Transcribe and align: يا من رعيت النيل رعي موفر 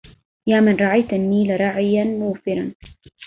يا 0.47 0.59
من 0.59 0.75
رعيت 0.75 1.13
النيل 1.13 1.59
رعي 1.61 2.03
موفر 2.03 2.71